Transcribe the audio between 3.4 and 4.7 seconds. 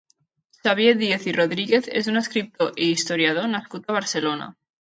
nascut a Barcelona.